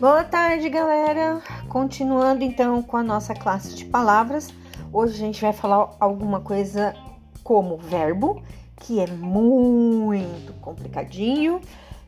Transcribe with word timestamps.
Boa 0.00 0.24
tarde, 0.24 0.70
galera. 0.70 1.42
Continuando 1.68 2.42
então 2.42 2.82
com 2.82 2.96
a 2.96 3.02
nossa 3.02 3.34
classe 3.34 3.74
de 3.76 3.84
palavras. 3.84 4.48
Hoje 4.90 5.12
a 5.12 5.18
gente 5.18 5.42
vai 5.42 5.52
falar 5.52 5.94
alguma 6.00 6.40
coisa 6.40 6.94
como 7.44 7.76
verbo, 7.76 8.42
que 8.76 8.98
é 8.98 9.06
muito 9.06 10.54
complicadinho, 10.54 11.60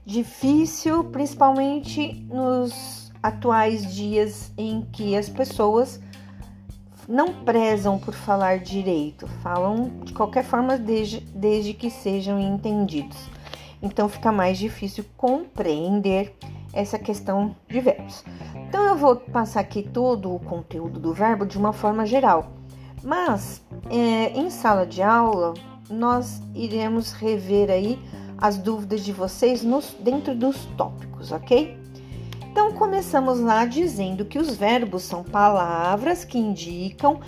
difícil, 0.07 1.05
principalmente 1.05 2.15
nos 2.31 3.13
atuais 3.23 3.95
dias 3.95 4.51
em 4.57 4.89
que 4.91 5.15
as 5.15 5.29
pessoas 5.29 6.01
não 7.07 7.45
prezam 7.45 7.99
por 7.99 8.15
falar 8.15 8.61
direito, 8.61 9.27
falam 9.43 10.01
de 10.03 10.15
qualquer 10.15 10.45
forma 10.45 10.79
desde, 10.79 11.21
desde 11.21 11.75
que 11.75 11.91
sejam 11.91 12.41
entendidos. 12.41 13.19
Então 13.83 14.09
fica 14.09 14.33
mais 14.33 14.57
difícil 14.57 15.05
compreender 15.15 16.35
essa 16.73 16.99
questão 16.99 17.55
de 17.69 17.81
verbos. 17.81 18.25
Então 18.69 18.85
eu 18.85 18.97
vou 18.97 19.17
passar 19.17 19.61
aqui 19.61 19.83
todo 19.83 20.35
o 20.35 20.41
conteúdo 20.41 20.99
do 20.99 21.13
verbo 21.13 21.45
de 21.45 21.59
uma 21.59 21.73
forma 21.73 22.07
geral, 22.07 22.53
mas 23.03 23.63
é, 23.91 24.31
em 24.39 24.49
sala 24.51 24.87
de 24.87 25.03
aula 25.03 25.55
nós 25.91 26.43
iremos 26.55 27.13
rever 27.13 27.71
aí 27.71 27.99
as 28.39 28.59
dúvidas 28.59 29.05
de 29.05 29.13
vocês 29.13 29.63
nos, 29.63 29.95
dentro 30.01 30.35
dos 30.35 30.65
tópicos, 30.77 31.31
ok? 31.31 31.79
Então 32.51 32.73
começamos 32.73 33.41
lá 33.41 33.65
dizendo 33.65 34.25
que 34.25 34.39
os 34.39 34.55
verbos 34.57 35.03
são 35.05 35.23
palavras 35.23 36.25
que 36.25 36.39
indicam 36.39 37.21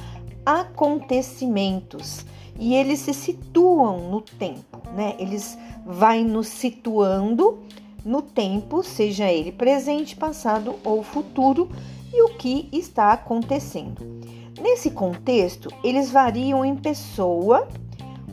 acontecimentos 0.44 2.26
e 2.58 2.74
eles 2.74 3.00
se 3.00 3.14
situam 3.14 4.10
no 4.10 4.20
tempo, 4.20 4.82
né? 4.94 5.14
Eles 5.18 5.58
vai 5.84 6.22
nos 6.22 6.48
situando 6.48 7.62
no 8.04 8.20
tempo, 8.20 8.82
seja 8.82 9.30
ele 9.32 9.50
presente, 9.50 10.14
passado 10.14 10.76
ou 10.84 11.02
futuro, 11.02 11.70
e 12.12 12.22
o 12.22 12.36
que 12.36 12.68
está 12.72 13.12
acontecendo. 13.12 14.20
Nesse 14.60 14.90
contexto, 14.90 15.68
eles 15.82 16.10
variam 16.10 16.64
em 16.64 16.76
pessoa, 16.76 17.66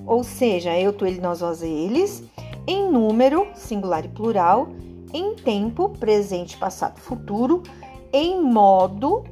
ou 0.06 0.24
seja, 0.24 0.78
eu, 0.78 0.94
tu, 0.94 1.06
ele, 1.06 1.20
nós, 1.20 1.40
vós, 1.40 1.64
eles, 1.64 2.24
em 2.68 2.92
número, 2.92 3.48
singular 3.56 4.06
e 4.06 4.10
plural, 4.10 4.70
em 5.14 5.36
tempo, 5.36 5.90
presente, 5.90 6.58
passado, 6.58 7.00
futuro, 7.00 7.64
em 8.14 8.42
modo 8.42 9.24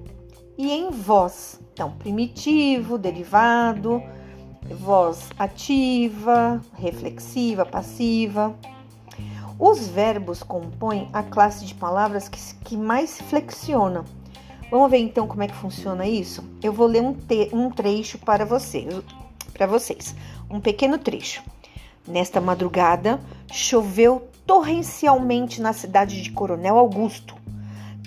e 0.58 0.72
em 0.72 0.90
voz. 0.90 1.60
Então, 1.74 1.92
primitivo, 1.92 2.98
derivado, 2.98 4.02
voz 4.80 5.30
ativa, 5.38 6.62
reflexiva, 6.74 7.66
passiva. 7.66 8.56
Os 9.60 9.90
verbos 9.90 10.42
compõem 10.42 11.10
a 11.12 11.22
classe 11.22 11.66
de 11.66 11.76
palavras 11.76 12.30
que, 12.30 12.40
que 12.64 12.78
mais 12.78 13.10
se 13.10 13.24
flexiona. 13.24 14.06
Vamos 14.72 14.90
ver 14.90 15.00
então 15.00 15.28
como 15.28 15.44
é 15.44 15.48
que 15.48 15.54
funciona 15.54 16.08
isso? 16.08 16.42
Eu 16.64 16.72
vou 16.72 16.88
ler 16.88 17.02
um, 17.02 17.14
te, 17.14 17.50
um 17.52 17.70
trecho 17.70 18.18
para 18.20 18.46
vocês, 18.46 18.88
para 19.52 19.68
vocês. 19.68 20.16
Um 20.50 20.62
pequeno 20.62 20.98
trecho. 20.98 21.44
Nesta 22.08 22.40
madrugada, 22.40 23.20
choveu 23.52 24.30
torrencialmente 24.48 25.60
na 25.60 25.74
cidade 25.74 26.22
de 26.22 26.32
Coronel 26.32 26.78
Augusto. 26.78 27.36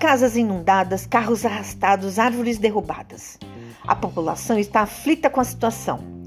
Casas 0.01 0.37
inundadas, 0.39 1.05
carros 1.05 1.45
arrastados, 1.45 2.19
árvores 2.19 2.57
derrubadas. 2.57 3.39
A 3.87 3.95
população 3.95 4.59
está 4.59 4.81
aflita 4.81 5.29
com 5.29 5.41
a 5.41 5.45
situação. 5.45 6.22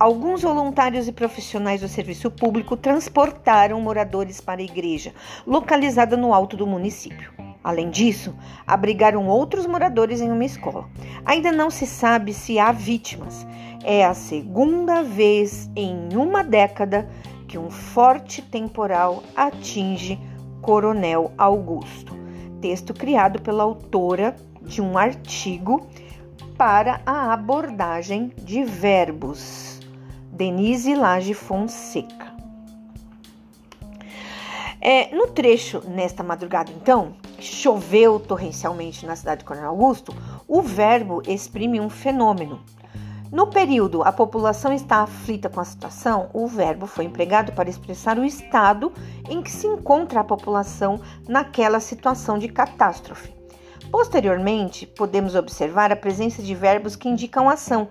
Alguns 0.00 0.42
voluntários 0.42 1.08
e 1.08 1.12
profissionais 1.12 1.80
do 1.80 1.88
serviço 1.88 2.30
público 2.30 2.76
transportaram 2.76 3.80
moradores 3.80 4.40
para 4.40 4.60
a 4.60 4.64
igreja, 4.64 5.12
localizada 5.44 6.16
no 6.16 6.32
alto 6.32 6.56
do 6.56 6.68
município. 6.68 7.32
Além 7.64 7.90
disso, 7.90 8.32
abrigaram 8.64 9.26
outros 9.26 9.66
moradores 9.66 10.20
em 10.20 10.30
uma 10.30 10.44
escola. 10.44 10.88
Ainda 11.24 11.50
não 11.50 11.68
se 11.68 11.84
sabe 11.84 12.32
se 12.32 12.60
há 12.60 12.70
vítimas. 12.70 13.44
É 13.82 14.04
a 14.04 14.14
segunda 14.14 15.02
vez 15.02 15.68
em 15.74 16.10
uma 16.14 16.44
década 16.44 17.08
que 17.48 17.58
um 17.58 17.68
forte 17.68 18.40
temporal 18.40 19.24
atinge 19.34 20.16
Coronel 20.62 21.32
Augusto. 21.36 22.16
Texto 22.60 22.94
criado 22.94 23.42
pela 23.42 23.64
autora 23.64 24.36
de 24.62 24.80
um 24.80 24.96
artigo 24.96 25.88
para 26.56 27.00
a 27.04 27.32
abordagem 27.32 28.32
de 28.44 28.62
verbos. 28.62 29.77
Denise 30.38 30.94
Lage 30.94 31.34
Fonseca. 31.34 32.32
É, 34.80 35.12
no 35.12 35.26
trecho 35.26 35.82
nesta 35.84 36.22
madrugada, 36.22 36.70
então, 36.70 37.16
choveu 37.40 38.20
torrencialmente 38.20 39.04
na 39.04 39.16
cidade 39.16 39.40
de 39.40 39.44
Coronel 39.44 39.70
Augusto, 39.70 40.14
o 40.46 40.62
verbo 40.62 41.20
exprime 41.26 41.80
um 41.80 41.90
fenômeno. 41.90 42.60
No 43.32 43.48
período 43.48 44.04
a 44.04 44.12
população 44.12 44.72
está 44.72 45.02
aflita 45.02 45.48
com 45.48 45.58
a 45.58 45.64
situação, 45.64 46.30
o 46.32 46.46
verbo 46.46 46.86
foi 46.86 47.04
empregado 47.06 47.50
para 47.50 47.68
expressar 47.68 48.16
o 48.16 48.24
estado 48.24 48.92
em 49.28 49.42
que 49.42 49.50
se 49.50 49.66
encontra 49.66 50.20
a 50.20 50.24
população 50.24 51.00
naquela 51.28 51.80
situação 51.80 52.38
de 52.38 52.46
catástrofe. 52.46 53.36
Posteriormente, 53.90 54.86
podemos 54.86 55.34
observar 55.34 55.90
a 55.90 55.96
presença 55.96 56.42
de 56.42 56.54
verbos 56.54 56.94
que 56.94 57.08
indicam 57.08 57.48
ação, 57.48 57.88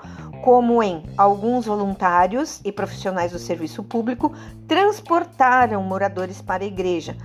como 0.47 0.81
em 0.81 1.03
alguns 1.17 1.65
voluntários 1.65 2.61
e 2.63 2.71
profissionais 2.71 3.33
do 3.33 3.37
serviço 3.37 3.83
público 3.83 4.33
transportaram 4.65 5.83
moradores 5.83 6.41
para 6.41 6.63
a 6.63 6.65
igreja 6.65 7.17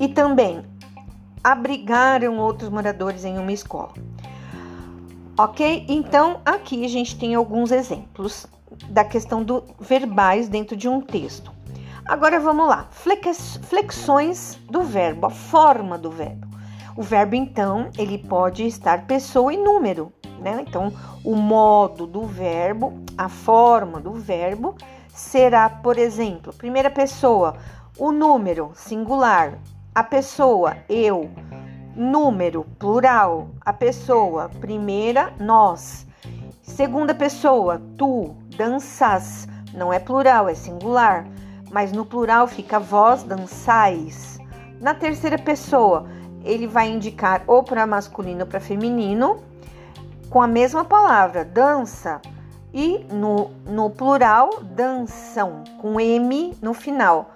e 0.00 0.08
também 0.08 0.64
abrigaram 1.44 2.38
outros 2.38 2.70
moradores 2.70 3.22
em 3.22 3.36
uma 3.36 3.52
escola. 3.52 3.92
Ok? 5.36 5.84
Então, 5.90 6.40
aqui 6.42 6.82
a 6.82 6.88
gente 6.88 7.18
tem 7.18 7.34
alguns 7.34 7.70
exemplos 7.70 8.46
da 8.88 9.04
questão 9.04 9.44
do 9.44 9.62
verbais 9.78 10.48
dentro 10.48 10.74
de 10.74 10.88
um 10.88 11.02
texto. 11.02 11.52
Agora 12.06 12.40
vamos 12.40 12.66
lá. 12.66 12.88
Flexões 13.60 14.58
do 14.70 14.82
verbo, 14.84 15.26
a 15.26 15.30
forma 15.30 15.98
do 15.98 16.10
verbo. 16.10 16.48
O 16.96 17.02
verbo, 17.02 17.34
então, 17.34 17.90
ele 17.98 18.16
pode 18.16 18.64
estar 18.66 19.06
pessoa 19.06 19.52
e 19.52 19.58
número, 19.58 20.10
né? 20.40 20.64
Então, 20.66 20.92
o 21.24 21.36
modo 21.36 22.06
do 22.06 22.22
verbo, 22.22 22.92
a 23.16 23.28
forma 23.28 24.00
do 24.00 24.12
verbo 24.12 24.74
será, 25.08 25.68
por 25.68 25.98
exemplo, 25.98 26.52
primeira 26.52 26.90
pessoa, 26.90 27.56
o 27.98 28.10
número 28.10 28.70
singular, 28.74 29.58
a 29.94 30.02
pessoa, 30.02 30.76
eu, 30.88 31.30
número 31.94 32.64
plural, 32.78 33.48
a 33.60 33.72
pessoa, 33.72 34.48
primeira, 34.60 35.32
nós. 35.38 36.06
Segunda 36.62 37.14
pessoa, 37.14 37.82
tu, 37.98 38.34
danças, 38.56 39.46
não 39.74 39.92
é 39.92 39.98
plural, 39.98 40.48
é 40.48 40.54
singular, 40.54 41.26
mas 41.70 41.92
no 41.92 42.04
plural 42.04 42.46
fica 42.46 42.78
vós 42.78 43.22
dançais. 43.22 44.38
Na 44.80 44.94
terceira 44.94 45.36
pessoa, 45.36 46.06
ele 46.44 46.66
vai 46.66 46.88
indicar 46.88 47.42
ou 47.46 47.62
para 47.62 47.86
masculino 47.86 48.40
ou 48.40 48.46
para 48.46 48.60
feminino, 48.60 49.42
com 50.30 50.40
a 50.40 50.46
mesma 50.46 50.84
palavra, 50.84 51.44
dança, 51.44 52.22
e 52.72 53.04
no, 53.12 53.50
no 53.66 53.90
plural, 53.90 54.62
dançam, 54.62 55.64
com 55.80 56.00
M 56.00 56.56
no 56.62 56.72
final. 56.72 57.34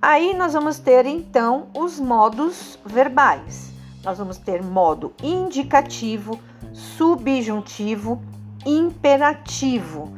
Aí 0.00 0.32
nós 0.32 0.52
vamos 0.52 0.78
ter 0.78 1.06
então 1.06 1.66
os 1.76 1.98
modos 1.98 2.78
verbais. 2.86 3.72
Nós 4.04 4.18
vamos 4.18 4.38
ter 4.38 4.62
modo 4.62 5.12
indicativo, 5.20 6.38
subjuntivo, 6.72 8.22
imperativo. 8.64 10.12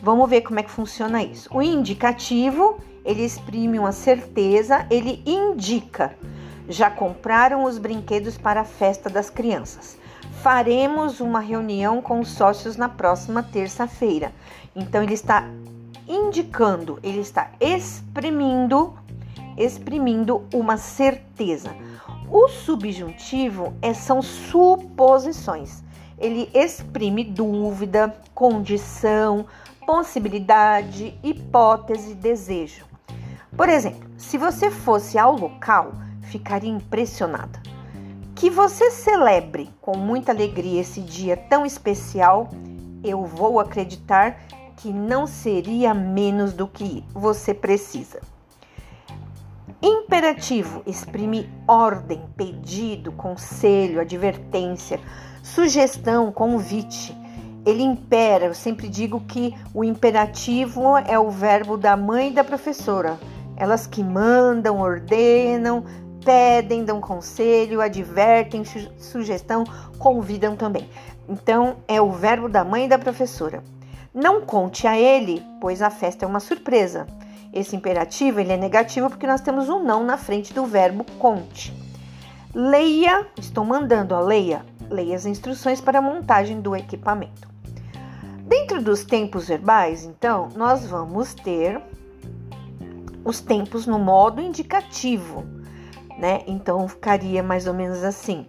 Vamos 0.00 0.30
ver 0.30 0.42
como 0.42 0.60
é 0.60 0.62
que 0.62 0.70
funciona 0.70 1.20
isso. 1.20 1.48
O 1.52 1.60
indicativo, 1.60 2.78
ele 3.04 3.24
exprime 3.24 3.78
uma 3.78 3.92
certeza, 3.92 4.86
ele 4.88 5.20
indica. 5.26 6.16
Já 6.68 6.90
compraram 6.90 7.64
os 7.64 7.76
brinquedos 7.76 8.38
para 8.38 8.60
a 8.60 8.64
festa 8.64 9.10
das 9.10 9.30
crianças 9.30 9.98
faremos 10.42 11.20
uma 11.20 11.40
reunião 11.40 12.00
com 12.00 12.20
os 12.20 12.28
sócios 12.28 12.76
na 12.76 12.88
próxima 12.88 13.42
terça-feira. 13.42 14.32
Então 14.74 15.02
ele 15.02 15.14
está 15.14 15.48
indicando, 16.06 16.98
ele 17.02 17.20
está 17.20 17.50
exprimindo, 17.60 18.94
exprimindo 19.56 20.46
uma 20.52 20.76
certeza. 20.76 21.74
O 22.30 22.48
subjuntivo 22.48 23.74
é, 23.80 23.94
são 23.94 24.20
suposições. 24.20 25.82
Ele 26.18 26.50
exprime 26.54 27.24
dúvida, 27.24 28.14
condição, 28.34 29.46
possibilidade, 29.86 31.18
hipótese, 31.22 32.14
desejo. 32.14 32.84
Por 33.56 33.68
exemplo, 33.68 34.08
se 34.16 34.36
você 34.36 34.70
fosse 34.70 35.18
ao 35.18 35.36
local, 35.36 35.92
ficaria 36.22 36.70
impressionada. 36.70 37.75
Que 38.36 38.50
você 38.50 38.90
celebre 38.90 39.70
com 39.80 39.96
muita 39.96 40.30
alegria 40.30 40.82
esse 40.82 41.00
dia 41.00 41.38
tão 41.38 41.64
especial, 41.64 42.50
eu 43.02 43.24
vou 43.24 43.58
acreditar 43.58 44.42
que 44.76 44.92
não 44.92 45.26
seria 45.26 45.94
menos 45.94 46.52
do 46.52 46.68
que 46.68 47.02
você 47.14 47.54
precisa. 47.54 48.20
Imperativo 49.82 50.82
exprime 50.86 51.48
ordem, 51.66 52.22
pedido, 52.36 53.10
conselho, 53.10 54.02
advertência, 54.02 55.00
sugestão, 55.42 56.30
convite. 56.30 57.16
Ele 57.64 57.82
impera. 57.82 58.44
Eu 58.44 58.54
sempre 58.54 58.86
digo 58.86 59.18
que 59.20 59.54
o 59.72 59.82
imperativo 59.82 60.98
é 60.98 61.18
o 61.18 61.30
verbo 61.30 61.78
da 61.78 61.96
mãe 61.96 62.28
e 62.28 62.34
da 62.34 62.44
professora. 62.44 63.18
Elas 63.56 63.86
que 63.86 64.04
mandam, 64.04 64.78
ordenam, 64.78 65.84
pedem, 66.26 66.84
dão 66.84 67.00
conselho, 67.00 67.80
advertem, 67.80 68.64
su 68.64 68.90
sugestão, 68.98 69.62
convidam 69.96 70.56
também. 70.56 70.90
Então, 71.28 71.76
é 71.86 72.02
o 72.02 72.10
verbo 72.10 72.48
da 72.48 72.64
mãe 72.64 72.86
e 72.86 72.88
da 72.88 72.98
professora. 72.98 73.62
Não 74.12 74.40
conte 74.40 74.88
a 74.88 74.98
ele, 74.98 75.40
pois 75.60 75.80
a 75.80 75.88
festa 75.88 76.24
é 76.24 76.28
uma 76.28 76.40
surpresa. 76.40 77.06
Esse 77.52 77.76
imperativo 77.76 78.40
ele 78.40 78.52
é 78.52 78.56
negativo 78.56 79.08
porque 79.08 79.26
nós 79.26 79.40
temos 79.40 79.68
um 79.68 79.84
não 79.84 80.02
na 80.02 80.18
frente 80.18 80.52
do 80.52 80.66
verbo 80.66 81.04
conte. 81.18 81.72
Leia, 82.52 83.26
estou 83.38 83.64
mandando 83.64 84.14
a 84.14 84.20
leia, 84.20 84.66
leia 84.90 85.14
as 85.14 85.26
instruções 85.26 85.80
para 85.80 86.00
a 86.00 86.02
montagem 86.02 86.60
do 86.60 86.74
equipamento. 86.74 87.48
Dentro 88.40 88.82
dos 88.82 89.04
tempos 89.04 89.46
verbais, 89.48 90.04
então, 90.04 90.48
nós 90.56 90.84
vamos 90.86 91.34
ter 91.34 91.80
os 93.24 93.40
tempos 93.40 93.86
no 93.86 93.98
modo 93.98 94.40
indicativo, 94.40 95.55
né? 96.18 96.42
Então 96.46 96.86
ficaria 96.88 97.42
mais 97.42 97.66
ou 97.66 97.74
menos 97.74 98.02
assim: 98.02 98.46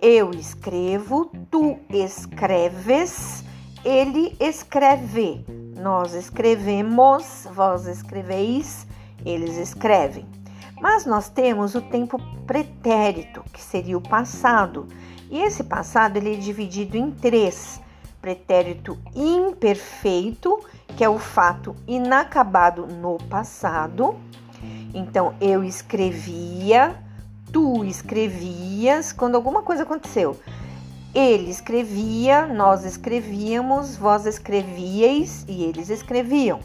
eu 0.00 0.30
escrevo, 0.32 1.30
tu 1.50 1.78
escreves, 1.88 3.44
ele 3.84 4.36
escreve, 4.40 5.44
nós 5.76 6.14
escrevemos, 6.14 7.46
vós 7.52 7.86
escreveis, 7.86 8.86
eles 9.24 9.56
escrevem. 9.56 10.26
Mas 10.80 11.06
nós 11.06 11.28
temos 11.28 11.76
o 11.76 11.80
tempo 11.80 12.20
pretérito, 12.44 13.44
que 13.52 13.62
seria 13.62 13.96
o 13.96 14.00
passado. 14.00 14.88
E 15.30 15.40
esse 15.40 15.62
passado 15.62 16.16
ele 16.16 16.34
é 16.34 16.36
dividido 16.36 16.96
em 16.96 17.10
três: 17.12 17.80
pretérito 18.20 18.98
imperfeito, 19.14 20.58
que 20.96 21.04
é 21.04 21.08
o 21.08 21.18
fato 21.18 21.76
inacabado 21.86 22.86
no 22.86 23.18
passado. 23.28 24.16
Então, 24.94 25.34
eu 25.40 25.64
escrevia, 25.64 27.01
tu 27.52 27.84
escrevias, 27.84 29.12
quando 29.12 29.34
alguma 29.34 29.62
coisa 29.62 29.82
aconteceu. 29.82 30.36
Ele 31.14 31.50
escrevia, 31.50 32.46
nós 32.46 32.84
escrevíamos, 32.84 33.96
vós 33.96 34.24
escrevíeis 34.24 35.44
e 35.46 35.62
eles 35.62 35.90
escreviam. 35.90 36.60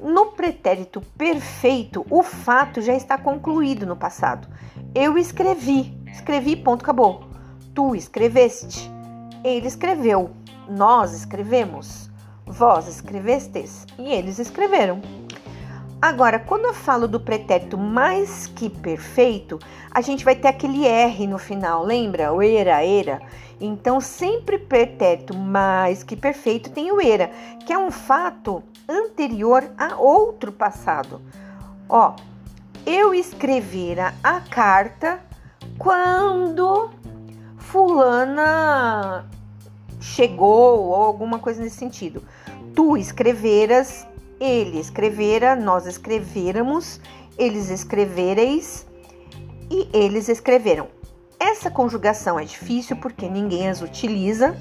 No 0.00 0.26
pretérito 0.26 1.00
perfeito, 1.18 2.06
o 2.08 2.22
fato 2.22 2.80
já 2.80 2.94
está 2.94 3.18
concluído 3.18 3.84
no 3.84 3.96
passado. 3.96 4.46
Eu 4.94 5.18
escrevi, 5.18 5.98
escrevi, 6.06 6.54
ponto, 6.54 6.82
acabou. 6.82 7.24
Tu 7.74 7.96
escreveste, 7.96 8.88
ele 9.42 9.66
escreveu, 9.66 10.30
nós 10.68 11.12
escrevemos, 11.12 12.08
vós 12.46 12.86
escrevestes 12.86 13.86
e 13.98 14.12
eles 14.12 14.38
escreveram. 14.38 15.00
Agora, 16.00 16.38
quando 16.38 16.66
eu 16.66 16.74
falo 16.74 17.08
do 17.08 17.18
pretérito 17.18 17.78
mais 17.78 18.46
que 18.46 18.68
perfeito, 18.68 19.58
a 19.90 20.02
gente 20.02 20.24
vai 20.24 20.36
ter 20.36 20.48
aquele 20.48 20.86
R 20.86 21.26
no 21.26 21.38
final, 21.38 21.82
lembra? 21.82 22.32
O 22.34 22.42
era, 22.42 22.84
era. 22.84 23.20
Então, 23.58 23.98
sempre 23.98 24.58
pretérito 24.58 25.34
mais 25.34 26.02
que 26.02 26.14
perfeito 26.14 26.70
tem 26.70 26.92
o 26.92 27.00
era, 27.00 27.30
que 27.64 27.72
é 27.72 27.78
um 27.78 27.90
fato 27.90 28.62
anterior 28.86 29.64
a 29.78 29.96
outro 29.96 30.52
passado. 30.52 31.22
Ó, 31.88 32.14
eu 32.84 33.14
escrevera 33.14 34.12
a 34.22 34.40
carta 34.40 35.18
quando 35.78 36.90
fulana 37.56 39.24
chegou 39.98 40.84
ou 40.84 40.94
alguma 40.94 41.38
coisa 41.38 41.62
nesse 41.62 41.76
sentido. 41.76 42.22
Tu 42.74 42.98
escreveras 42.98 44.06
ele 44.40 44.78
escrevera, 44.78 45.56
nós 45.56 45.86
escreveramos, 45.86 47.00
eles 47.38 47.70
escrevereis 47.70 48.86
e 49.70 49.88
eles 49.92 50.28
escreveram. 50.28 50.88
Essa 51.38 51.70
conjugação 51.70 52.38
é 52.38 52.44
difícil 52.44 52.96
porque 52.96 53.28
ninguém 53.28 53.68
as 53.68 53.82
utiliza, 53.82 54.56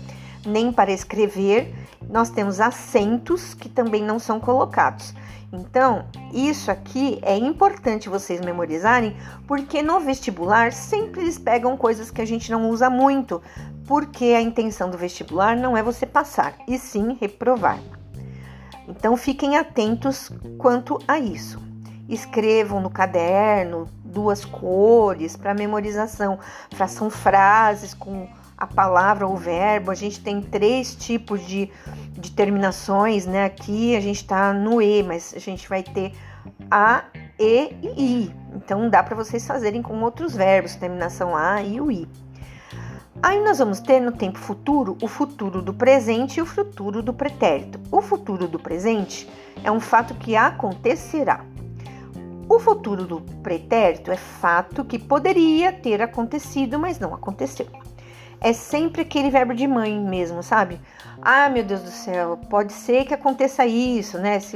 nem 0.46 0.72
para 0.72 0.92
escrever. 0.92 1.74
Nós 2.10 2.30
temos 2.30 2.60
acentos 2.60 3.54
que 3.54 3.70
também 3.70 4.04
não 4.04 4.20
são 4.20 4.40
colocados. 4.40 5.14
Então, 5.54 6.06
isso 6.34 6.70
aqui 6.70 7.18
é 7.22 7.38
importante 7.38 8.10
vocês 8.10 8.42
memorizarem, 8.42 9.16
porque 9.48 9.82
no 9.82 10.00
vestibular 10.02 10.74
sempre 10.74 11.22
eles 11.22 11.38
pegam 11.38 11.78
coisas 11.78 12.12
que 12.12 12.22
a 12.22 12.26
gente 12.26 12.52
não 12.52 12.70
usa 12.70 12.90
muito, 12.90 13.42
porque 13.88 14.26
a 14.26 14.42
intenção 14.42 14.90
do 14.90 14.98
vestibular 14.98 15.56
não 15.56 15.78
é 15.78 15.82
você 15.82 16.06
passar, 16.06 16.56
e 16.68 16.78
sim 16.78 17.18
reprovar. 17.22 17.80
Então 18.88 19.18
fiquem 19.18 19.58
atentos 19.58 20.32
quanto 20.58 21.00
a 21.08 21.20
isso. 21.20 21.62
Escrevam 22.08 22.80
no 22.80 22.90
caderno 22.90 23.88
duas 24.04 24.46
cores 24.46 25.36
para 25.36 25.54
memorização, 25.54 26.40
façam 26.72 27.10
frases 27.10 27.94
com 27.94 28.28
a 28.58 28.66
palavra 28.66 29.28
ou 29.28 29.34
o 29.34 29.38
verbo. 29.38 29.92
A 29.92 29.96
gente 29.96 30.22
tem 30.22 30.42
três 30.42 30.96
tipos 30.96 31.46
de, 31.46 31.70
de 32.12 32.32
terminações, 32.32 33.26
né? 33.26 33.46
Aqui 33.46 33.96
a 33.96 34.00
gente 34.00 34.22
está 34.22 34.54
no 34.54 34.82
E, 34.82 35.04
mas 35.04 35.34
a 35.36 35.40
gente 35.40 35.68
vai 35.68 35.84
ter 35.84 36.14
A, 36.72 37.04
E 37.38 37.74
e 37.82 38.24
I. 38.24 38.36
Então 38.56 38.90
dá 38.90 39.04
para 39.04 39.16
vocês 39.16 39.46
fazerem 39.46 39.82
com 39.82 40.02
outros 40.02 40.36
verbos, 40.36 40.76
terminação 40.76 41.36
A 41.36 41.62
e 41.62 41.82
o 41.82 41.92
I. 41.92 42.08
Aí 43.26 43.44
nós 43.44 43.58
vamos 43.58 43.80
ter 43.80 44.00
no 44.00 44.12
tempo 44.12 44.38
futuro 44.38 44.96
o 45.02 45.08
futuro 45.08 45.60
do 45.60 45.74
presente 45.74 46.38
e 46.38 46.44
o 46.44 46.46
futuro 46.46 47.02
do 47.02 47.12
pretérito. 47.12 47.80
O 47.92 48.00
futuro 48.00 48.48
do 48.48 48.60
presente 48.60 49.28
é 49.64 49.72
um 49.72 49.80
fato 49.80 50.14
que 50.14 50.36
acontecerá. 50.36 51.44
O 52.48 52.60
futuro 52.60 53.04
do 53.04 53.22
pretérito 53.42 54.12
é 54.12 54.16
fato 54.16 54.86
que 54.86 55.00
poderia 55.00 55.74
ter 55.74 56.04
acontecido, 56.04 56.78
mas 56.78 57.00
não 57.00 57.16
aconteceu. 57.16 57.66
É 58.40 58.54
sempre 58.54 59.02
aquele 59.02 59.32
verbo 59.32 59.56
de 59.56 59.66
mãe 59.66 60.00
mesmo, 60.00 60.44
sabe? 60.44 60.80
Ah, 61.20 61.50
meu 61.50 61.64
Deus 61.64 61.82
do 61.82 61.90
céu, 61.90 62.40
pode 62.48 62.74
ser 62.74 63.06
que 63.06 63.14
aconteça 63.16 63.66
isso, 63.66 64.20
né? 64.20 64.40
Se... 64.40 64.56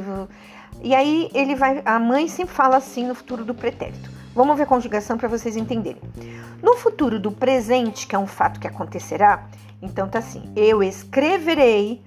E 0.83 0.93
aí 0.93 1.27
ele 1.33 1.55
vai, 1.55 1.81
a 1.83 1.97
mãe 1.97 2.27
sempre 2.27 2.53
fala 2.53 2.77
assim 2.77 3.07
no 3.07 3.15
futuro 3.15 3.43
do 3.43 3.55
pretérito. 3.55 4.18
Vamos 4.39 4.55
ver 4.55 4.63
a 4.63 4.67
conjugação 4.67 5.17
para 5.17 5.27
vocês 5.27 5.57
entenderem. 5.57 6.01
No 6.63 6.77
futuro 6.77 7.19
do 7.19 7.29
presente, 7.29 8.07
que 8.07 8.15
é 8.15 8.17
um 8.17 8.25
fato 8.25 8.57
que 8.57 8.67
acontecerá, 8.67 9.49
então 9.81 10.07
tá 10.07 10.19
assim: 10.19 10.49
eu 10.55 10.81
escreverei, 10.81 12.01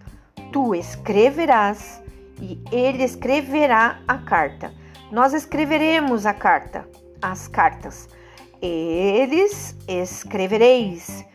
tu 0.50 0.74
escreverás 0.74 2.02
e 2.40 2.58
ele 2.72 3.04
escreverá 3.04 3.98
a 4.08 4.16
carta. 4.16 4.72
Nós 5.10 5.34
escreveremos 5.34 6.24
a 6.24 6.32
carta, 6.32 6.88
as 7.20 7.48
cartas. 7.48 8.08
Eles 8.62 9.76
escrevereis 9.86 11.26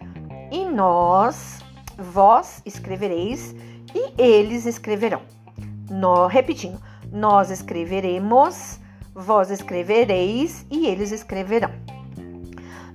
e 0.52 0.66
nós, 0.66 1.60
vós 1.96 2.60
escrevereis 2.66 3.54
e 3.94 4.20
eles 4.20 4.66
escreverão. 4.66 5.22
No, 5.92 6.26
repetindo, 6.26 6.82
nós 7.12 7.52
escreveremos 7.52 8.80
vós 9.18 9.50
escrevereis 9.50 10.64
e 10.70 10.86
eles 10.86 11.12
escreverão. 11.12 11.72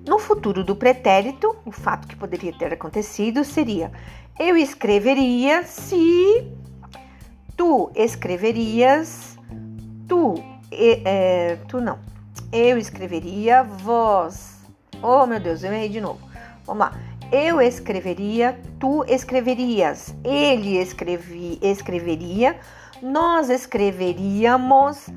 No 0.07 0.21
futuro 0.21 0.63
do 0.63 0.77
pretérito, 0.77 1.57
o 1.65 1.73
fato 1.73 2.07
que 2.07 2.15
poderia 2.15 2.53
ter 2.53 2.73
acontecido 2.73 3.45
seria: 3.45 3.91
eu 4.39 4.57
escreveria 4.57 5.65
se 5.65 6.49
tu 7.57 7.91
escreverias, 7.95 9.37
tu, 10.09 10.35
é, 10.71 11.59
tu 11.69 11.81
não, 11.81 11.99
eu 12.53 12.79
escreveria, 12.79 13.65
vós. 13.65 14.61
Oh 15.03 15.27
meu 15.27 15.41
Deus, 15.41 15.65
eu 15.65 15.73
errei 15.73 15.89
de 15.89 16.01
novo. 16.01 16.21
Vamos 16.65 16.87
lá. 16.87 17.01
Eu 17.33 17.61
escreveria, 17.61 18.61
tu 18.79 19.05
escreverias, 19.09 20.15
ele 20.23 20.77
escrevi, 20.77 21.59
escreveria, 21.63 22.57
nós 23.01 23.49
escreveríamos 23.49 25.09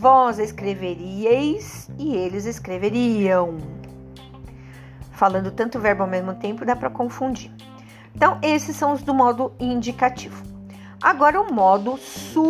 Vós 0.00 0.38
escreveríeis 0.38 1.90
e 1.98 2.16
eles 2.16 2.46
escreveriam. 2.46 3.58
Falando 5.12 5.50
tanto 5.50 5.78
verbo 5.78 6.04
ao 6.04 6.08
mesmo 6.08 6.32
tempo, 6.36 6.64
dá 6.64 6.74
para 6.74 6.88
confundir. 6.88 7.50
Então, 8.14 8.38
esses 8.40 8.74
são 8.74 8.94
os 8.94 9.02
do 9.02 9.12
modo 9.12 9.52
indicativo. 9.60 10.42
Agora, 11.02 11.38
o 11.38 11.52
modo 11.52 11.98
subjuntivo, 11.98 12.40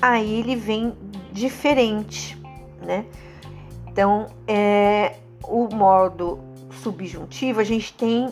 aí 0.00 0.40
ele 0.40 0.56
vem 0.56 0.96
diferente, 1.30 2.40
né? 2.82 3.04
Então, 3.88 4.26
é, 4.48 5.16
o 5.44 5.68
modo 5.68 6.40
subjuntivo, 6.82 7.60
a 7.60 7.64
gente 7.64 7.92
tem 7.92 8.30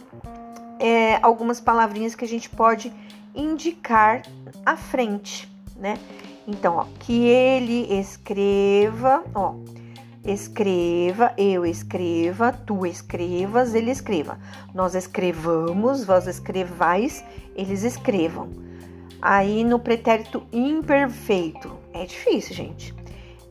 é, 0.80 1.16
algumas 1.20 1.60
palavrinhas 1.60 2.14
que 2.14 2.24
a 2.24 2.28
gente 2.28 2.48
pode 2.48 2.90
indicar 3.34 4.22
à 4.64 4.74
frente 4.74 5.57
né? 5.78 5.98
Então, 6.46 6.76
ó, 6.76 6.86
que 6.98 7.26
ele 7.26 7.98
escreva, 8.00 9.22
ó, 9.34 9.54
escreva, 10.24 11.32
eu 11.36 11.64
escreva, 11.64 12.52
tu 12.52 12.86
escrevas, 12.86 13.74
ele 13.74 13.90
escreva. 13.90 14.38
Nós 14.74 14.94
escrevamos, 14.94 16.04
vós 16.04 16.26
escrevais, 16.26 17.24
eles 17.54 17.82
escrevam. 17.82 18.48
Aí 19.20 19.64
no 19.64 19.78
pretérito 19.78 20.42
imperfeito, 20.52 21.76
é 21.92 22.04
difícil, 22.04 22.54
gente. 22.54 22.94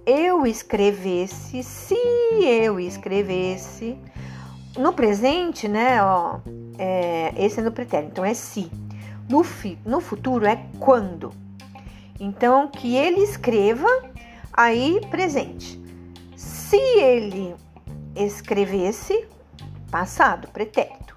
Eu 0.06 0.48
escrevesse, 0.48 1.62
se 1.64 1.98
eu 2.42 2.80
escrevesse. 2.80 3.98
No 4.78 4.94
presente, 4.94 5.68
né, 5.68 6.02
ó, 6.02 6.40
é, 6.78 7.34
esse 7.36 7.60
é 7.60 7.64
no 7.64 7.72
pretérito, 7.72 8.12
então 8.12 8.26
é 8.26 8.34
se. 8.34 8.72
No, 9.30 9.44
fi, 9.44 9.78
no 9.86 10.00
futuro 10.00 10.46
é 10.46 10.66
quando. 10.80 11.32
Então, 12.20 12.68
que 12.68 12.96
ele 12.96 13.22
escreva, 13.22 13.88
aí 14.52 15.00
presente. 15.10 15.80
Se 16.36 16.78
ele 16.78 17.56
escrevesse, 18.16 19.26
passado, 19.92 20.48
pretérito. 20.50 21.16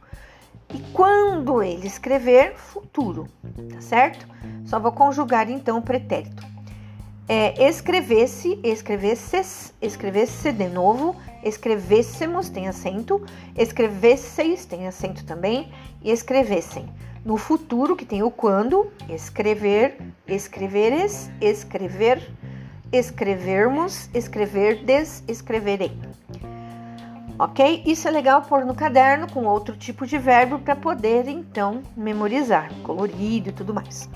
E 0.73 0.79
quando 0.93 1.63
ele 1.63 1.87
escrever, 1.87 2.55
futuro, 2.57 3.27
tá 3.73 3.81
certo? 3.81 4.27
Só 4.65 4.79
vou 4.79 4.93
conjugar 4.93 5.51
então 5.51 5.79
o 5.79 5.83
pretérito. 5.83 6.47
É, 7.27 7.69
escrevesse, 7.69 8.59
escrevesses, 8.63 9.73
escrevesse 9.81 10.53
de 10.53 10.69
novo, 10.69 11.17
escrevêssemos, 11.43 12.49
tem 12.49 12.69
acento, 12.69 13.25
escrevesseis, 13.57 14.65
tem 14.65 14.87
acento 14.87 15.25
também, 15.25 15.73
e 16.03 16.11
escrevessem. 16.11 16.89
No 17.25 17.37
futuro, 17.37 17.95
que 17.95 18.07
tem 18.07 18.23
o 18.23 18.31
quando, 18.31 18.91
escrever, 19.09 19.99
escreveres, 20.27 21.31
escrever, 21.41 22.31
escrevermos, 22.91 24.09
escreverdes, 24.15 25.23
escreverei. 25.29 25.93
Ok? 27.39 27.83
Isso 27.87 28.09
é 28.09 28.11
legal 28.11 28.43
pôr 28.43 28.65
no 28.65 28.75
caderno 28.75 29.31
com 29.31 29.45
outro 29.45 29.77
tipo 29.77 30.07
de 30.07 30.17
verbo 30.17 30.59
para 30.59 30.75
poder 30.75 31.29
então 31.29 31.83
memorizar, 31.97 32.71
colorido 32.83 33.51
e 33.51 33.53
tudo 33.53 33.75
mais. 33.75 34.09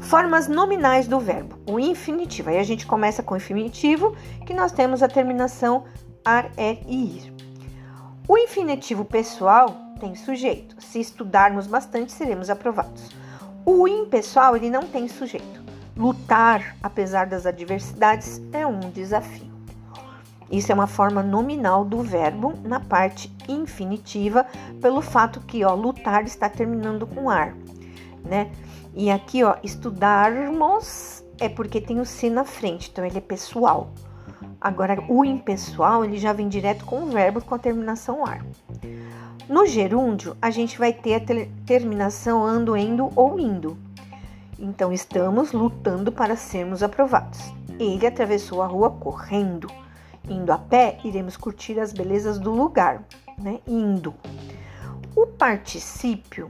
Formas 0.00 0.48
nominais 0.48 1.06
do 1.06 1.20
verbo, 1.20 1.58
o 1.66 1.78
infinitivo. 1.78 2.50
Aí 2.50 2.58
a 2.58 2.64
gente 2.64 2.86
começa 2.86 3.22
com 3.22 3.34
o 3.34 3.36
infinitivo, 3.36 4.16
que 4.46 4.54
nós 4.54 4.72
temos 4.72 5.02
a 5.02 5.08
terminação 5.08 5.84
ar, 6.24 6.50
er 6.56 6.78
ir. 6.88 7.32
O 8.26 8.36
infinitivo 8.36 9.04
pessoal 9.04 9.89
tem 10.00 10.14
sujeito. 10.14 10.74
Se 10.82 10.98
estudarmos 10.98 11.66
bastante, 11.66 12.10
seremos 12.10 12.50
aprovados. 12.50 13.10
O 13.64 13.86
impessoal, 13.86 14.56
ele 14.56 14.70
não 14.70 14.82
tem 14.82 15.06
sujeito. 15.06 15.62
Lutar, 15.96 16.74
apesar 16.82 17.26
das 17.26 17.44
adversidades, 17.44 18.40
é 18.52 18.66
um 18.66 18.80
desafio. 18.90 19.50
Isso 20.50 20.72
é 20.72 20.74
uma 20.74 20.86
forma 20.86 21.22
nominal 21.22 21.84
do 21.84 22.02
verbo 22.02 22.54
na 22.64 22.80
parte 22.80 23.32
infinitiva, 23.48 24.44
pelo 24.80 25.00
fato 25.00 25.40
que 25.40 25.64
ó, 25.64 25.74
lutar 25.74 26.24
está 26.24 26.48
terminando 26.48 27.06
com 27.06 27.30
ar, 27.30 27.54
né? 28.24 28.50
E 28.92 29.10
aqui, 29.10 29.44
ó, 29.44 29.54
estudarmos 29.62 31.22
é 31.38 31.48
porque 31.48 31.80
tem 31.80 32.00
o 32.00 32.04
se 32.04 32.28
na 32.28 32.44
frente, 32.44 32.90
então 32.90 33.04
ele 33.04 33.18
é 33.18 33.20
pessoal. 33.20 33.92
Agora, 34.60 35.02
o 35.08 35.24
impessoal, 35.24 36.04
ele 36.04 36.18
já 36.18 36.32
vem 36.32 36.48
direto 36.48 36.84
com 36.84 37.04
o 37.04 37.06
verbo 37.06 37.40
com 37.40 37.54
a 37.54 37.58
terminação 37.58 38.26
ar. 38.26 38.44
No 39.50 39.66
gerúndio, 39.66 40.36
a 40.40 40.48
gente 40.48 40.78
vai 40.78 40.92
ter 40.92 41.16
a 41.16 41.66
terminação 41.66 42.44
ando, 42.44 42.76
endo 42.76 43.10
ou 43.16 43.36
indo. 43.36 43.76
Então 44.56 44.92
estamos 44.92 45.50
lutando 45.50 46.12
para 46.12 46.36
sermos 46.36 46.84
aprovados. 46.84 47.52
Ele 47.76 48.06
atravessou 48.06 48.62
a 48.62 48.68
rua 48.68 48.92
correndo. 48.92 49.66
Indo 50.28 50.52
a 50.52 50.56
pé, 50.56 51.00
iremos 51.02 51.36
curtir 51.36 51.80
as 51.80 51.92
belezas 51.92 52.38
do 52.38 52.52
lugar, 52.52 53.02
né? 53.36 53.58
Indo. 53.66 54.14
O 55.16 55.26
particípio 55.26 56.48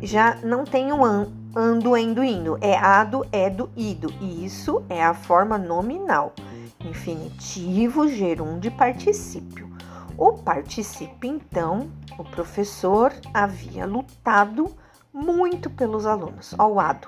já 0.00 0.36
não 0.36 0.64
tem 0.64 0.90
o 0.90 1.04
an, 1.04 1.28
ando, 1.54 1.94
endo, 1.98 2.24
indo. 2.24 2.56
É 2.62 2.78
ado, 2.78 3.26
edo, 3.30 3.68
ido. 3.76 4.10
E 4.22 4.46
isso 4.46 4.82
é 4.88 5.04
a 5.04 5.12
forma 5.12 5.58
nominal. 5.58 6.32
Infinitivo, 6.80 8.08
gerúndio 8.08 8.68
e 8.68 8.74
particípio. 8.74 9.68
O 10.18 10.32
particípio, 10.32 11.30
então, 11.30 11.92
o 12.18 12.24
professor 12.24 13.14
havia 13.32 13.86
lutado 13.86 14.74
muito 15.14 15.70
pelos 15.70 16.06
alunos. 16.06 16.56
Ao 16.58 16.80
ado 16.80 17.06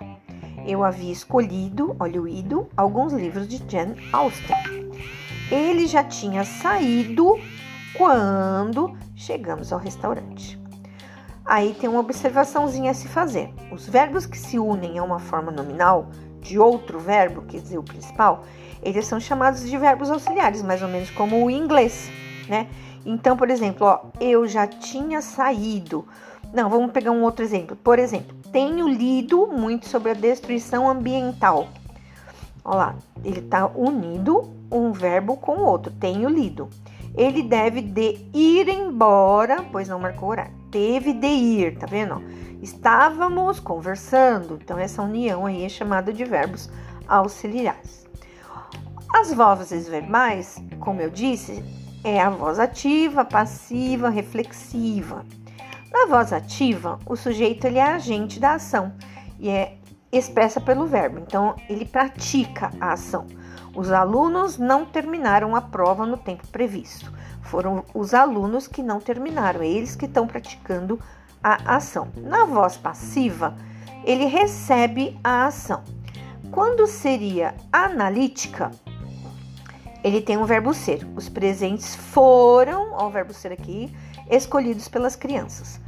eu 0.64 0.84
havia 0.84 1.10
escolhido, 1.10 1.96
olha 1.98 2.22
o 2.22 2.28
ido, 2.28 2.68
alguns 2.76 3.12
livros 3.12 3.48
de 3.48 3.60
Jane 3.68 3.96
Austen. 4.12 4.56
Ele 5.50 5.88
já 5.88 6.04
tinha 6.04 6.44
saído 6.44 7.36
quando 7.98 8.96
chegamos 9.16 9.72
ao 9.72 9.80
restaurante. 9.80 10.56
Aí 11.44 11.74
tem 11.74 11.90
uma 11.90 11.98
observaçãozinha 11.98 12.92
a 12.92 12.94
se 12.94 13.08
fazer. 13.08 13.52
Os 13.72 13.88
verbos 13.88 14.24
que 14.24 14.38
se 14.38 14.56
unem 14.56 15.00
a 15.00 15.02
uma 15.02 15.18
forma 15.18 15.50
nominal 15.50 16.08
de 16.40 16.60
outro 16.60 17.00
verbo, 17.00 17.42
quer 17.42 17.60
dizer, 17.60 17.78
o 17.78 17.82
principal, 17.82 18.44
eles 18.80 19.04
são 19.04 19.18
chamados 19.18 19.68
de 19.68 19.76
verbos 19.76 20.12
auxiliares, 20.12 20.62
mais 20.62 20.80
ou 20.80 20.88
menos 20.88 21.10
como 21.10 21.44
o 21.44 21.50
inglês, 21.50 22.08
né? 22.48 22.68
Então, 23.04 23.36
por 23.36 23.50
exemplo, 23.50 23.86
ó, 23.86 24.00
eu 24.20 24.46
já 24.46 24.66
tinha 24.66 25.22
saído. 25.22 26.06
Não, 26.52 26.68
vamos 26.68 26.90
pegar 26.90 27.10
um 27.10 27.22
outro 27.22 27.44
exemplo. 27.44 27.76
Por 27.76 27.98
exemplo, 27.98 28.36
tenho 28.52 28.88
lido 28.88 29.46
muito 29.46 29.88
sobre 29.88 30.10
a 30.10 30.14
destruição 30.14 30.88
ambiental. 30.88 31.68
Olha 32.64 32.76
lá, 32.76 32.94
ele 33.24 33.40
está 33.40 33.66
unindo 33.66 34.50
um 34.70 34.92
verbo 34.92 35.36
com 35.36 35.58
o 35.58 35.64
outro. 35.64 35.92
Tenho 35.92 36.28
lido. 36.28 36.68
Ele 37.16 37.42
deve 37.42 37.80
de 37.80 38.18
ir 38.32 38.68
embora, 38.68 39.64
pois 39.72 39.88
não 39.88 39.98
marcou 39.98 40.30
horário. 40.30 40.52
Teve 40.70 41.12
de 41.12 41.26
ir, 41.26 41.78
tá 41.78 41.86
vendo? 41.86 42.22
Estávamos 42.62 43.58
conversando. 43.58 44.58
Então, 44.62 44.78
essa 44.78 45.02
união 45.02 45.46
aí 45.46 45.64
é 45.64 45.68
chamada 45.68 46.12
de 46.12 46.24
verbos 46.24 46.70
auxiliares. 47.08 48.06
As 49.12 49.32
vozes 49.32 49.88
verbais, 49.88 50.62
como 50.78 51.00
eu 51.00 51.10
disse, 51.10 51.64
é 52.02 52.20
a 52.20 52.30
voz 52.30 52.58
ativa, 52.58 53.24
passiva, 53.24 54.08
reflexiva. 54.08 55.24
Na 55.92 56.06
voz 56.06 56.32
ativa, 56.32 56.98
o 57.04 57.16
sujeito 57.16 57.66
ele 57.66 57.78
é 57.78 57.82
agente 57.82 58.38
da 58.38 58.54
ação 58.54 58.92
e 59.38 59.48
é 59.48 59.76
expressa 60.12 60.60
pelo 60.60 60.86
verbo, 60.86 61.18
então 61.18 61.54
ele 61.68 61.84
pratica 61.84 62.70
a 62.80 62.92
ação. 62.92 63.26
Os 63.74 63.92
alunos 63.92 64.58
não 64.58 64.84
terminaram 64.84 65.54
a 65.54 65.60
prova 65.60 66.04
no 66.04 66.16
tempo 66.16 66.46
previsto. 66.48 67.12
Foram 67.42 67.84
os 67.94 68.14
alunos 68.14 68.66
que 68.66 68.82
não 68.82 69.00
terminaram, 69.00 69.62
eles 69.62 69.94
que 69.94 70.06
estão 70.06 70.26
praticando 70.26 70.98
a 71.42 71.76
ação. 71.76 72.08
Na 72.16 72.44
voz 72.44 72.76
passiva, 72.76 73.56
ele 74.04 74.26
recebe 74.26 75.18
a 75.22 75.46
ação. 75.46 75.82
Quando 76.50 76.86
seria 76.86 77.54
analítica, 77.72 78.70
ele 80.02 80.20
tem 80.20 80.36
um 80.36 80.44
verbo 80.44 80.72
ser. 80.72 81.06
Os 81.14 81.28
presentes 81.28 81.94
foram, 81.94 82.94
o 82.94 83.10
verbo 83.10 83.32
ser 83.32 83.52
aqui, 83.52 83.94
escolhidos 84.30 84.88
pelas 84.88 85.16
crianças. 85.16 85.80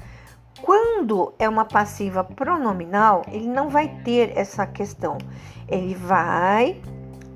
Quando 0.60 1.32
é 1.38 1.48
uma 1.48 1.64
passiva 1.64 2.22
pronominal, 2.22 3.24
ele 3.28 3.46
não 3.46 3.68
vai 3.68 3.88
ter 4.04 4.36
essa 4.36 4.66
questão. 4.66 5.18
Ele 5.66 5.94
vai 5.94 6.80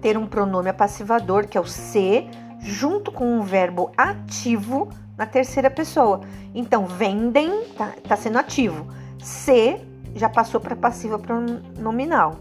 ter 0.00 0.16
um 0.16 0.26
pronome 0.26 0.68
apassivador, 0.68 1.46
que 1.46 1.58
é 1.58 1.60
o 1.60 1.66
se, 1.66 2.28
junto 2.60 3.10
com 3.10 3.38
um 3.38 3.42
verbo 3.42 3.90
ativo 3.96 4.88
na 5.16 5.26
terceira 5.26 5.70
pessoa. 5.70 6.20
Então, 6.54 6.86
vendem, 6.86 7.64
tá, 7.76 7.94
tá 8.06 8.16
sendo 8.16 8.38
ativo. 8.38 8.86
Se 9.18 9.80
já 10.14 10.28
passou 10.28 10.60
para 10.60 10.76
passiva 10.76 11.18
pronominal. 11.18 12.36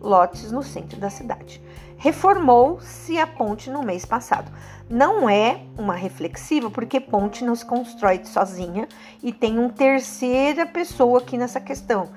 Lotes 0.00 0.50
no 0.50 0.62
centro 0.62 0.98
da 0.98 1.10
cidade 1.10 1.60
reformou-se 2.00 3.18
a 3.18 3.26
ponte 3.26 3.68
no 3.68 3.82
mês 3.82 4.06
passado. 4.06 4.50
Não 4.88 5.28
é 5.28 5.60
uma 5.76 5.94
reflexiva, 5.94 6.70
porque 6.70 6.98
ponte 6.98 7.44
não 7.44 7.54
se 7.54 7.64
constrói 7.64 8.22
sozinha 8.24 8.88
e 9.22 9.30
tem 9.30 9.58
uma 9.58 9.68
terceira 9.68 10.64
pessoa 10.64 11.18
aqui 11.18 11.36
nessa 11.36 11.60
questão 11.60 12.08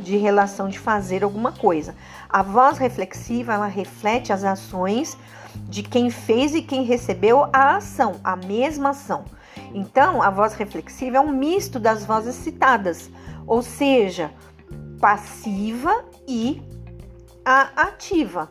de 0.00 0.16
relação 0.16 0.68
de 0.68 0.78
fazer 0.78 1.24
alguma 1.24 1.50
coisa. 1.50 1.96
A 2.28 2.40
voz 2.40 2.78
reflexiva, 2.78 3.52
ela 3.52 3.66
reflete 3.66 4.32
as 4.32 4.44
ações 4.44 5.18
de 5.68 5.82
quem 5.82 6.08
fez 6.08 6.54
e 6.54 6.62
quem 6.62 6.84
recebeu 6.84 7.48
a 7.52 7.76
ação, 7.76 8.20
a 8.22 8.36
mesma 8.36 8.90
ação. 8.90 9.24
Então, 9.74 10.22
a 10.22 10.30
voz 10.30 10.54
reflexiva 10.54 11.16
é 11.16 11.20
um 11.20 11.32
misto 11.32 11.80
das 11.80 12.04
vozes 12.04 12.36
citadas, 12.36 13.10
ou 13.44 13.60
seja, 13.60 14.30
passiva 15.00 16.04
e 16.28 16.62
a 17.44 17.70
ativa 17.76 18.48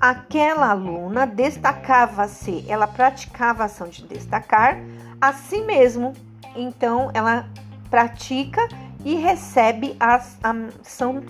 aquela 0.00 0.70
aluna 0.70 1.26
destacava-se, 1.26 2.64
ela 2.66 2.86
praticava 2.86 3.64
a 3.64 3.66
ação 3.66 3.88
de 3.88 4.06
destacar 4.06 4.78
a 5.20 5.32
si 5.32 5.60
mesmo. 5.60 6.14
Então, 6.56 7.10
ela 7.12 7.46
pratica 7.90 8.66
e 9.04 9.14
recebe 9.16 9.94
a 10.00 10.14
ação 10.14 11.22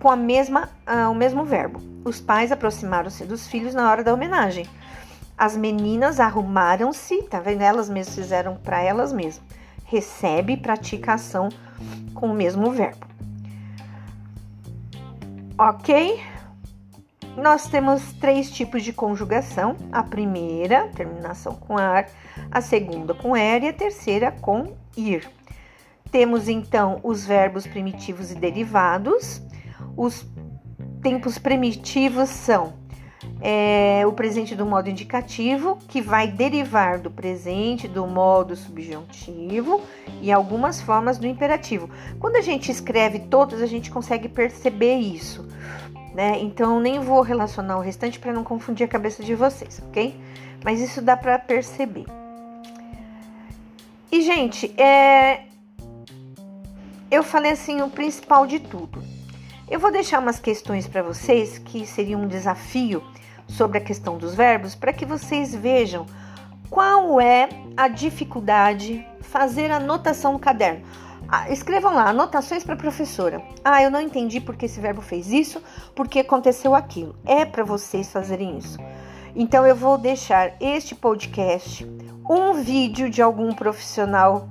com 0.00 0.10
a 0.10 0.16
mesma, 0.16 0.68
uh, 0.86 1.10
o 1.10 1.14
mesmo 1.14 1.44
verbo. 1.44 1.80
Os 2.04 2.20
pais 2.20 2.50
aproximaram-se 2.50 3.24
dos 3.24 3.46
filhos 3.46 3.74
na 3.74 3.90
hora 3.90 4.02
da 4.02 4.12
homenagem. 4.12 4.66
As 5.38 5.56
meninas 5.56 6.20
arrumaram-se, 6.20 7.22
tá 7.22 7.40
vendo? 7.40 7.62
Elas 7.62 7.88
mesmas 7.88 8.14
fizeram 8.14 8.56
para 8.56 8.82
elas 8.82 9.12
mesmas. 9.12 9.42
Recebe 9.84 10.54
e 10.54 10.56
pratica 10.56 11.12
a 11.12 11.14
ação 11.14 11.48
com 12.12 12.30
o 12.30 12.34
mesmo 12.34 12.70
verbo. 12.70 13.06
Ok? 15.56 16.33
Nós 17.36 17.66
temos 17.66 18.12
três 18.14 18.50
tipos 18.50 18.82
de 18.82 18.92
conjugação: 18.92 19.76
a 19.90 20.02
primeira, 20.02 20.88
terminação 20.94 21.54
com 21.54 21.76
ar, 21.76 22.06
a 22.50 22.60
segunda 22.60 23.12
com 23.12 23.36
er 23.36 23.64
e 23.64 23.68
a 23.68 23.72
terceira 23.72 24.30
com 24.30 24.76
ir. 24.96 25.28
Temos 26.12 26.48
então 26.48 27.00
os 27.02 27.26
verbos 27.26 27.66
primitivos 27.66 28.30
e 28.30 28.36
derivados. 28.36 29.42
Os 29.96 30.24
tempos 31.02 31.36
primitivos 31.36 32.28
são 32.28 32.74
é, 33.40 34.04
o 34.06 34.12
presente 34.12 34.54
do 34.54 34.64
modo 34.64 34.88
indicativo, 34.88 35.76
que 35.88 36.00
vai 36.00 36.28
derivar 36.28 36.98
do 36.98 37.10
presente 37.10 37.88
do 37.88 38.06
modo 38.06 38.54
subjuntivo 38.54 39.80
e 40.22 40.30
algumas 40.30 40.80
formas 40.80 41.18
do 41.18 41.26
imperativo. 41.26 41.90
Quando 42.20 42.36
a 42.36 42.40
gente 42.40 42.70
escreve 42.70 43.18
todos, 43.18 43.60
a 43.60 43.66
gente 43.66 43.90
consegue 43.90 44.28
perceber 44.28 44.96
isso 44.98 45.44
né? 46.14 46.38
Então 46.40 46.78
nem 46.80 47.00
vou 47.00 47.20
relacionar 47.20 47.76
o 47.76 47.80
restante 47.80 48.18
para 48.18 48.32
não 48.32 48.44
confundir 48.44 48.84
a 48.84 48.88
cabeça 48.88 49.22
de 49.22 49.34
vocês, 49.34 49.82
ok? 49.88 50.18
Mas 50.64 50.80
isso 50.80 51.02
dá 51.02 51.16
para 51.16 51.38
perceber. 51.38 52.06
E 54.10 54.22
gente, 54.22 54.72
é... 54.80 55.42
eu 57.10 57.22
falei 57.22 57.50
assim 57.50 57.82
o 57.82 57.90
principal 57.90 58.46
de 58.46 58.60
tudo. 58.60 59.02
Eu 59.68 59.80
vou 59.80 59.90
deixar 59.90 60.20
umas 60.20 60.38
questões 60.38 60.86
para 60.86 61.02
vocês 61.02 61.58
que 61.58 61.86
seriam 61.86 62.22
um 62.22 62.28
desafio 62.28 63.02
sobre 63.48 63.78
a 63.78 63.80
questão 63.80 64.16
dos 64.16 64.34
verbos 64.34 64.74
para 64.74 64.92
que 64.92 65.04
vocês 65.04 65.54
vejam 65.54 66.06
qual 66.70 67.20
é 67.20 67.48
a 67.76 67.88
dificuldade 67.88 69.06
fazer 69.20 69.70
anotação 69.70 70.34
no 70.34 70.38
caderno. 70.38 70.84
Ah, 71.36 71.50
escrevam 71.50 71.92
lá, 71.92 72.10
anotações 72.10 72.62
para 72.62 72.74
a 72.74 72.76
professora. 72.76 73.42
Ah, 73.64 73.82
eu 73.82 73.90
não 73.90 74.00
entendi 74.00 74.40
porque 74.40 74.66
esse 74.66 74.78
verbo 74.78 75.02
fez 75.02 75.32
isso, 75.32 75.60
porque 75.92 76.20
aconteceu 76.20 76.76
aquilo. 76.76 77.16
É 77.24 77.44
para 77.44 77.64
vocês 77.64 78.12
fazerem 78.12 78.56
isso. 78.56 78.78
Então 79.34 79.66
eu 79.66 79.74
vou 79.74 79.98
deixar 79.98 80.54
este 80.60 80.94
podcast, 80.94 81.84
um 82.30 82.52
vídeo 82.52 83.10
de 83.10 83.20
algum 83.20 83.52
profissional 83.52 84.48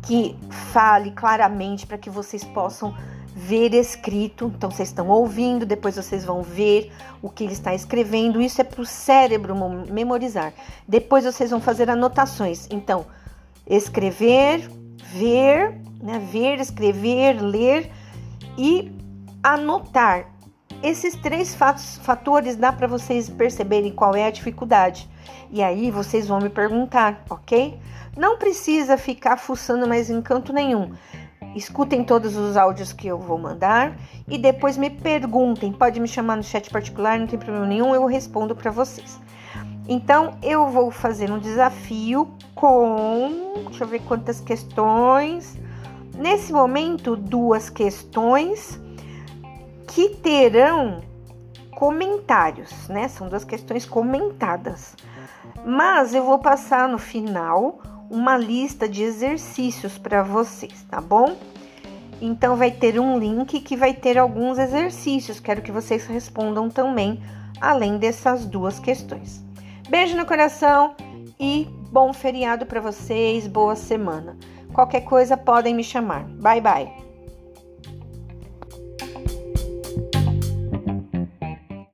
que 0.00 0.34
fale 0.72 1.10
claramente 1.10 1.86
para 1.86 1.98
que 1.98 2.08
vocês 2.08 2.42
possam 2.42 2.96
ver 3.36 3.74
escrito. 3.74 4.50
Então 4.56 4.70
vocês 4.70 4.88
estão 4.88 5.06
ouvindo, 5.10 5.66
depois 5.66 5.96
vocês 5.96 6.24
vão 6.24 6.42
ver 6.42 6.90
o 7.20 7.28
que 7.28 7.44
ele 7.44 7.52
está 7.52 7.74
escrevendo. 7.74 8.40
Isso 8.40 8.58
é 8.58 8.64
para 8.64 8.80
o 8.80 8.86
cérebro 8.86 9.54
memorizar. 9.92 10.54
Depois 10.88 11.26
vocês 11.26 11.50
vão 11.50 11.60
fazer 11.60 11.90
anotações. 11.90 12.66
Então, 12.70 13.04
escrever, 13.66 14.66
ver, 15.12 15.80
né? 16.00 16.18
ver, 16.18 16.60
escrever, 16.60 17.40
ler 17.40 17.90
e 18.56 18.92
anotar. 19.42 20.26
Esses 20.82 21.14
três 21.16 21.54
fatos, 21.54 21.98
fatores 21.98 22.56
dá 22.56 22.72
para 22.72 22.86
vocês 22.86 23.28
perceberem 23.28 23.92
qual 23.92 24.14
é 24.14 24.26
a 24.26 24.30
dificuldade. 24.30 25.08
E 25.50 25.62
aí 25.62 25.90
vocês 25.90 26.28
vão 26.28 26.38
me 26.38 26.48
perguntar, 26.48 27.24
ok? 27.28 27.78
Não 28.16 28.38
precisa 28.38 28.96
ficar 28.96 29.36
fuçando 29.36 29.88
mais 29.88 30.10
em 30.10 30.20
canto 30.20 30.52
nenhum. 30.52 30.92
Escutem 31.54 32.04
todos 32.04 32.36
os 32.36 32.56
áudios 32.56 32.92
que 32.92 33.08
eu 33.08 33.18
vou 33.18 33.38
mandar 33.38 33.96
e 34.28 34.36
depois 34.36 34.76
me 34.76 34.90
perguntem. 34.90 35.72
Pode 35.72 35.98
me 35.98 36.06
chamar 36.06 36.36
no 36.36 36.42
chat 36.42 36.70
particular, 36.70 37.18
não 37.18 37.26
tem 37.26 37.38
problema 37.38 37.66
nenhum, 37.66 37.94
eu 37.94 38.04
respondo 38.06 38.54
para 38.54 38.70
vocês. 38.70 39.18
Então, 39.88 40.36
eu 40.42 40.68
vou 40.68 40.90
fazer 40.90 41.30
um 41.30 41.38
desafio 41.38 42.28
com, 42.54 43.64
deixa 43.68 43.84
eu 43.84 43.88
ver 43.88 44.00
quantas 44.00 44.38
questões. 44.38 45.58
Nesse 46.14 46.52
momento, 46.52 47.16
duas 47.16 47.70
questões 47.70 48.78
que 49.86 50.10
terão 50.10 51.00
comentários, 51.74 52.86
né? 52.88 53.08
São 53.08 53.30
duas 53.30 53.44
questões 53.44 53.86
comentadas. 53.86 54.94
Mas 55.64 56.14
eu 56.14 56.22
vou 56.22 56.38
passar 56.38 56.86
no 56.86 56.98
final 56.98 57.80
uma 58.10 58.36
lista 58.36 58.86
de 58.86 59.02
exercícios 59.02 59.96
para 59.96 60.22
vocês, 60.22 60.84
tá 60.90 61.00
bom? 61.00 61.36
Então 62.20 62.56
vai 62.56 62.70
ter 62.70 62.98
um 62.98 63.18
link 63.18 63.60
que 63.60 63.76
vai 63.76 63.94
ter 63.94 64.18
alguns 64.18 64.58
exercícios. 64.58 65.40
Quero 65.40 65.62
que 65.62 65.72
vocês 65.72 66.06
respondam 66.06 66.68
também, 66.68 67.22
além 67.60 67.96
dessas 67.96 68.44
duas 68.44 68.78
questões. 68.78 69.47
Beijo 69.88 70.14
no 70.16 70.26
coração 70.26 70.94
e 71.40 71.66
bom 71.90 72.12
feriado 72.12 72.66
para 72.66 72.80
vocês, 72.80 73.46
boa 73.46 73.74
semana. 73.74 74.36
Qualquer 74.74 75.00
coisa 75.00 75.34
podem 75.34 75.74
me 75.74 75.82
chamar. 75.82 76.24
Bye 76.24 76.60
bye. 76.60 77.07